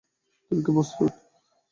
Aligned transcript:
তুমি 0.45 0.61
কি 0.65 0.71
প্রস্তুত? 0.75 1.11